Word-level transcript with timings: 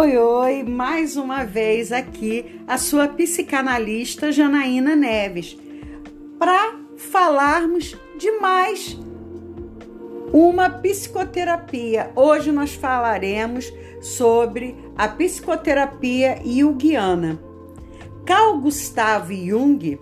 Oi, 0.00 0.16
oi, 0.16 0.62
mais 0.62 1.16
uma 1.16 1.42
vez 1.42 1.90
aqui 1.90 2.62
a 2.68 2.78
sua 2.78 3.08
psicanalista 3.08 4.30
Janaína 4.30 4.94
Neves, 4.94 5.58
para 6.38 6.76
falarmos 6.96 7.96
de 8.16 8.30
mais 8.38 8.96
uma 10.32 10.70
psicoterapia. 10.70 12.12
Hoje 12.14 12.52
nós 12.52 12.74
falaremos 12.74 13.74
sobre 14.00 14.76
a 14.96 15.08
psicoterapia 15.08 16.40
junguiana. 16.46 17.36
Carl 18.24 18.56
Gustav 18.60 19.32
Jung 19.32 19.98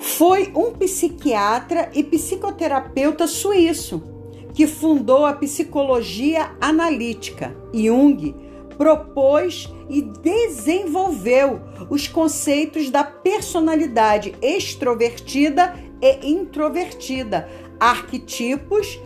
foi 0.00 0.50
um 0.52 0.72
psiquiatra 0.72 1.90
e 1.94 2.02
psicoterapeuta 2.02 3.28
suíço 3.28 4.15
que 4.56 4.66
fundou 4.66 5.26
a 5.26 5.34
psicologia 5.34 6.50
analítica. 6.58 7.54
Jung 7.74 8.34
propôs 8.78 9.70
e 9.90 10.00
desenvolveu 10.00 11.60
os 11.90 12.08
conceitos 12.08 12.88
da 12.88 13.04
personalidade 13.04 14.34
extrovertida 14.40 15.74
e 16.00 16.30
introvertida, 16.30 17.46
arquetipos 17.78 18.98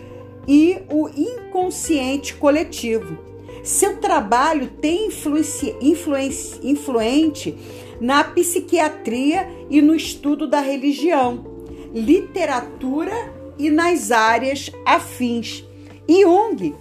e 0.46 0.78
o 0.88 1.08
inconsciente 1.08 2.34
coletivo. 2.34 3.18
Seu 3.64 3.96
trabalho 3.96 4.68
tem 4.80 5.08
influência, 5.08 5.76
influência, 5.80 6.60
influente 6.62 7.58
na 8.00 8.22
psiquiatria 8.22 9.48
e 9.68 9.82
no 9.82 9.96
estudo 9.96 10.46
da 10.46 10.60
religião, 10.60 11.44
literatura 11.92 13.39
e 13.60 13.70
nas 13.70 14.10
áreas 14.10 14.70
afins. 14.86 15.62
Jung 16.08 16.74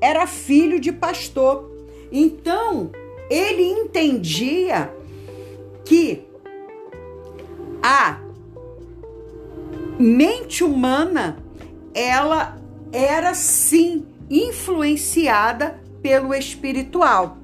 era 0.00 0.26
filho 0.26 0.80
de 0.80 0.92
pastor, 0.92 1.70
então 2.10 2.90
ele 3.30 3.62
entendia 3.62 4.92
que 5.84 6.24
a 7.80 8.18
mente 9.98 10.64
humana 10.64 11.38
ela 11.94 12.58
era 12.92 13.32
sim 13.32 14.04
influenciada 14.28 15.80
pelo 16.02 16.34
espiritual. 16.34 17.38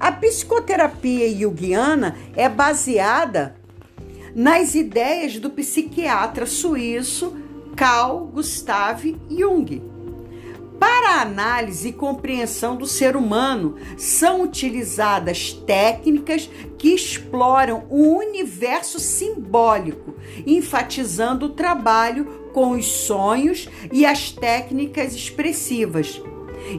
A 0.00 0.10
psicoterapia 0.10 1.32
junguiana 1.34 2.16
é 2.34 2.48
baseada 2.48 3.54
nas 4.34 4.74
ideias 4.74 5.38
do 5.38 5.50
psiquiatra 5.50 6.46
suíço 6.46 7.43
Carl 7.76 8.26
Gustav 8.26 9.02
Jung. 9.28 9.82
Para 10.78 11.16
a 11.16 11.22
análise 11.22 11.88
e 11.88 11.92
compreensão 11.92 12.76
do 12.76 12.86
ser 12.86 13.16
humano, 13.16 13.76
são 13.96 14.42
utilizadas 14.42 15.52
técnicas 15.52 16.48
que 16.76 16.94
exploram 16.94 17.84
o 17.88 18.18
universo 18.18 19.00
simbólico, 19.00 20.14
enfatizando 20.46 21.46
o 21.46 21.50
trabalho 21.50 22.50
com 22.52 22.72
os 22.72 22.86
sonhos 22.86 23.68
e 23.92 24.04
as 24.04 24.30
técnicas 24.30 25.14
expressivas. 25.14 26.20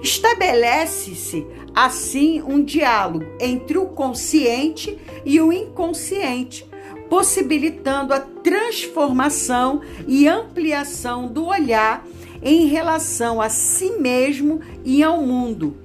Estabelece-se 0.01 1.45
assim 1.73 2.41
um 2.41 2.63
diálogo 2.63 3.25
entre 3.39 3.77
o 3.77 3.87
consciente 3.87 4.97
e 5.25 5.41
o 5.41 5.51
inconsciente, 5.51 6.65
possibilitando 7.09 8.13
a 8.13 8.19
transformação 8.19 9.81
e 10.07 10.27
ampliação 10.27 11.27
do 11.27 11.45
olhar 11.45 12.05
em 12.41 12.67
relação 12.67 13.41
a 13.41 13.49
si 13.49 13.91
mesmo 13.91 14.61
e 14.83 15.03
ao 15.03 15.21
mundo. 15.21 15.75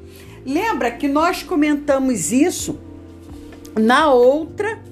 Lembra 0.44 0.90
que 0.90 1.08
nós 1.08 1.42
comentamos 1.42 2.32
isso 2.32 2.78
na 3.78 4.12
outra 4.12 4.82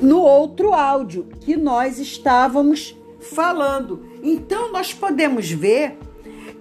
no 0.00 0.20
outro 0.20 0.74
áudio 0.74 1.26
que 1.40 1.56
nós 1.56 1.98
estávamos 1.98 2.96
falando. 3.20 4.04
Então 4.22 4.70
nós 4.70 4.92
podemos 4.92 5.50
ver 5.50 5.98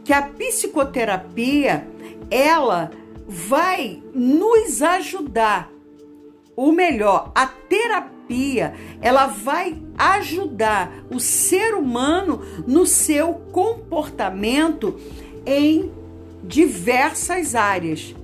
que 0.04 0.14
a 0.14 0.22
psicoterapia 0.22 1.86
ela 2.32 2.92
vai 3.28 4.02
nos 4.14 4.82
ajudar 4.82 5.72
ou 6.58 6.72
melhor, 6.72 7.32
a 7.36 7.46
terapia, 7.46 8.74
ela 9.00 9.28
vai 9.28 9.80
ajudar 9.96 10.92
o 11.12 11.20
ser 11.20 11.76
humano 11.76 12.42
no 12.66 12.84
seu 12.88 13.36
comportamento 13.52 15.00
em 15.46 15.92
diversas 16.44 17.54
áreas. 17.54 18.16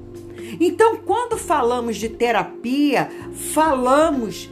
Então, 0.59 0.97
quando 0.97 1.37
falamos 1.37 1.97
de 1.97 2.09
terapia, 2.09 3.07
falamos 3.53 4.49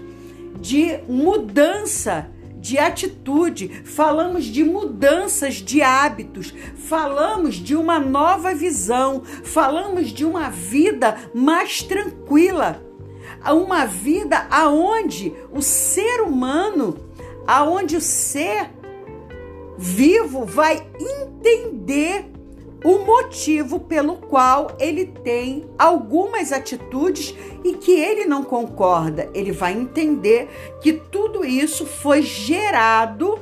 de 0.59 0.99
mudança 1.09 2.29
de 2.57 2.77
atitude, 2.77 3.81
falamos 3.83 4.45
de 4.45 4.63
mudanças 4.63 5.55
de 5.55 5.81
hábitos, 5.81 6.53
falamos 6.75 7.55
de 7.55 7.75
uma 7.75 7.99
nova 7.99 8.53
visão, 8.53 9.23
falamos 9.43 10.09
de 10.09 10.23
uma 10.23 10.51
vida 10.51 11.17
mais 11.33 11.81
tranquila 11.81 12.90
uma 13.45 13.85
vida 13.85 14.47
aonde 14.49 15.33
o 15.51 15.61
ser 15.61 16.21
humano, 16.21 16.97
aonde 17.47 17.95
o 17.95 18.01
ser 18.01 18.69
vivo 19.77 20.45
vai 20.45 20.85
entender 20.99 22.31
o 22.83 22.99
motivo 22.99 23.79
pelo 23.79 24.15
qual 24.17 24.75
ele 24.79 25.05
tem 25.05 25.69
algumas 25.77 26.51
atitudes 26.51 27.35
e 27.63 27.73
que 27.73 27.91
ele 27.91 28.25
não 28.25 28.43
concorda. 28.43 29.29
Ele 29.33 29.51
vai 29.51 29.73
entender 29.73 30.49
que 30.81 30.93
tudo 30.93 31.45
isso 31.45 31.85
foi 31.85 32.21
gerado 32.21 33.39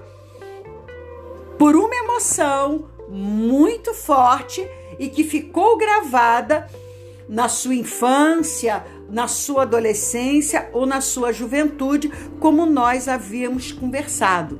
por 1.57 1.75
uma 1.75 1.95
emoção 1.95 2.85
muito 3.09 3.93
forte 3.93 4.65
e 4.97 5.07
que 5.07 5.23
ficou 5.23 5.77
gravada 5.77 6.67
na 7.27 7.47
sua 7.47 7.75
infância, 7.75 8.83
na 9.11 9.27
sua 9.27 9.63
adolescência 9.63 10.69
ou 10.73 10.85
na 10.85 11.01
sua 11.01 11.31
juventude, 11.31 12.11
como 12.39 12.65
nós 12.65 13.07
havíamos 13.07 13.71
conversado. 13.71 14.59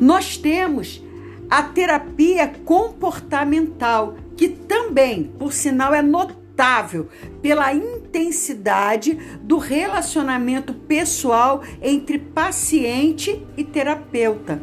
Nós 0.00 0.36
temos 0.36 1.02
a 1.48 1.62
terapia 1.62 2.48
comportamental, 2.64 4.16
que 4.36 4.48
também, 4.48 5.24
por 5.38 5.52
sinal, 5.52 5.94
é 5.94 6.02
notável 6.02 7.08
pela 7.40 7.72
intensidade 7.72 9.14
do 9.42 9.58
relacionamento 9.58 10.74
pessoal 10.74 11.62
entre 11.82 12.18
paciente 12.18 13.44
e 13.56 13.64
terapeuta. 13.64 14.60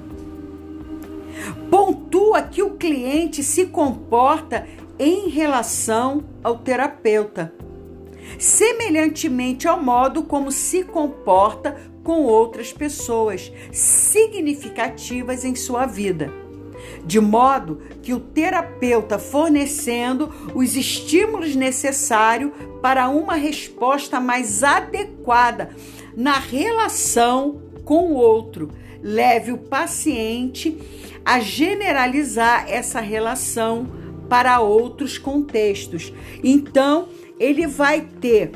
Pontua 1.70 2.42
que 2.42 2.62
o 2.62 2.72
cliente 2.72 3.44
se 3.44 3.68
comporta 3.68 4.68
em 5.00 5.30
relação 5.30 6.24
ao 6.44 6.58
terapeuta 6.58 7.54
semelhantemente 8.40 9.68
ao 9.68 9.82
modo 9.82 10.24
como 10.24 10.52
se 10.52 10.84
comporta 10.84 11.78
com 12.04 12.24
outras 12.24 12.74
pessoas 12.74 13.52
significativas 13.72 15.46
em 15.46 15.56
sua 15.56 15.86
vida. 15.86 16.32
De 17.06 17.20
modo 17.20 17.82
que 18.02 18.14
o 18.14 18.20
terapeuta 18.20 19.18
fornecendo 19.18 20.32
os 20.54 20.76
estímulos 20.76 21.56
necessários 21.56 22.52
para 22.82 23.10
uma 23.10 23.36
resposta 23.36 24.20
mais 24.20 24.64
adequada 24.64 25.70
na 26.16 26.38
relação 26.38 27.62
com 27.86 28.12
o 28.12 28.16
outro, 28.16 28.70
leve 29.02 29.52
o 29.52 29.58
paciente 29.58 30.78
a 31.24 31.40
generalizar 31.40 32.66
essa 32.68 33.00
relação 33.00 34.01
para 34.32 34.62
outros 34.62 35.18
contextos. 35.18 36.14
Então, 36.42 37.10
ele 37.38 37.68
vai 37.68 38.00
ter 38.00 38.52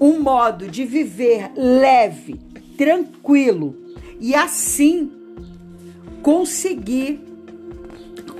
um 0.00 0.18
modo 0.18 0.66
de 0.66 0.84
viver 0.84 1.52
leve, 1.54 2.34
tranquilo 2.76 3.76
e 4.18 4.34
assim 4.34 5.12
conseguir 6.24 7.20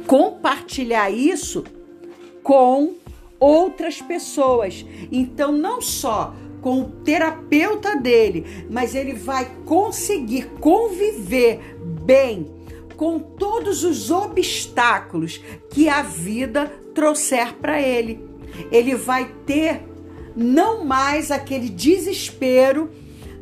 compartilhar 0.09 1.09
isso 1.09 1.63
com 2.43 2.95
outras 3.39 4.03
pessoas. 4.03 4.85
Então, 5.13 5.53
não 5.53 5.81
só 5.81 6.35
com 6.61 6.81
o 6.81 6.91
terapeuta 7.05 7.95
dele, 7.95 8.45
mas 8.69 8.97
ele 8.97 9.15
vai 9.15 9.49
conseguir 9.65 10.51
conviver 10.59 11.79
bem 12.05 12.58
com 12.99 13.19
todos 13.19 13.83
os 13.83 14.11
obstáculos 14.11 15.41
que 15.71 15.89
a 15.89 16.03
vida 16.03 16.67
trouxer 16.95 17.55
para 17.55 17.81
ele 17.81 18.29
ele 18.71 18.95
vai 18.95 19.31
ter 19.47 19.83
não 20.35 20.85
mais 20.85 21.31
aquele 21.31 21.69
desespero, 21.69 22.91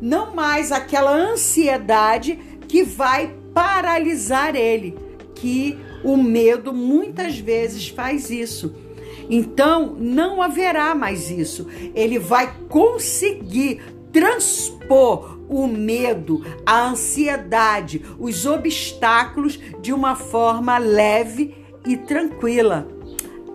não 0.01 0.33
mais 0.33 0.71
aquela 0.71 1.11
ansiedade 1.11 2.39
que 2.67 2.83
vai 2.83 3.35
paralisar 3.53 4.55
ele, 4.55 4.97
que 5.35 5.77
o 6.03 6.17
medo 6.17 6.73
muitas 6.73 7.37
vezes 7.37 7.87
faz 7.89 8.29
isso. 8.29 8.73
Então 9.29 9.95
não 9.99 10.41
haverá 10.41 10.95
mais 10.95 11.29
isso. 11.29 11.67
Ele 11.93 12.17
vai 12.17 12.53
conseguir 12.69 13.81
transpor 14.11 15.36
o 15.49 15.67
medo, 15.67 16.43
a 16.65 16.87
ansiedade, 16.87 18.03
os 18.19 18.45
obstáculos 18.45 19.59
de 19.79 19.93
uma 19.93 20.15
forma 20.15 20.77
leve 20.77 21.55
e 21.85 21.97
tranquila. 21.97 22.87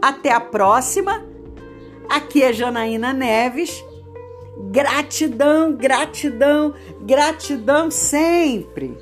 Até 0.00 0.32
a 0.32 0.40
próxima. 0.40 1.24
Aqui 2.08 2.42
é 2.42 2.52
Janaína 2.52 3.12
Neves. 3.12 3.84
Gratidão, 4.70 5.74
gratidão, 5.74 6.74
gratidão 7.00 7.90
sempre. 7.90 8.96